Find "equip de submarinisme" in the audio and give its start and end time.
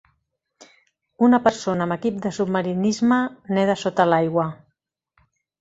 1.97-3.21